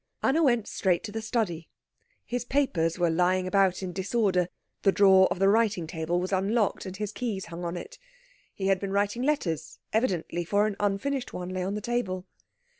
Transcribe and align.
Anna 0.23 0.41
went 0.41 0.65
straight 0.67 1.03
to 1.03 1.11
the 1.11 1.21
study. 1.21 1.69
His 2.25 2.43
papers 2.43 2.97
were 2.97 3.11
lying 3.11 3.45
about 3.45 3.83
in 3.83 3.93
disorder; 3.93 4.47
the 4.81 4.91
drawer 4.91 5.27
of 5.29 5.37
the 5.37 5.47
writing 5.47 5.85
table 5.85 6.19
was 6.19 6.33
unlocked, 6.33 6.87
and 6.87 6.97
his 6.97 7.11
keys 7.11 7.45
hung 7.45 7.63
in 7.65 7.77
it 7.77 7.99
He 8.51 8.65
had 8.65 8.79
been 8.79 8.91
writing 8.91 9.21
letters, 9.21 9.77
evidently, 9.93 10.43
for 10.43 10.65
an 10.65 10.75
unfinished 10.79 11.33
one 11.33 11.49
lay 11.49 11.61
on 11.61 11.75
the 11.75 11.81
table. 11.81 12.25